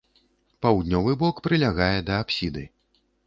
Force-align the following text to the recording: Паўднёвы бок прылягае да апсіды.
Паўднёвы 0.65 1.11
бок 1.25 1.43
прылягае 1.47 1.93
да 2.09 2.13
апсіды. 2.25 2.63